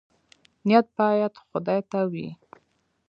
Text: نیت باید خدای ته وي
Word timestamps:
نیت 0.67 0.87
باید 0.97 1.33
خدای 1.47 1.79
ته 1.89 1.99
وي 2.11 2.27